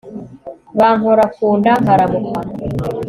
bankora 0.79 1.23
ku 1.35 1.45
nda 1.57 1.71
nkaramukwa 1.81 2.39